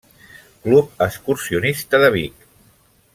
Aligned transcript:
Club 0.63 1.03
excursionista 1.07 2.01
de 2.05 2.09
Vic. 2.19 2.49